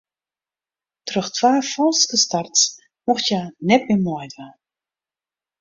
[1.05, 2.61] Troch twa falske starts
[3.07, 4.57] mocht hja net mear meidwaan.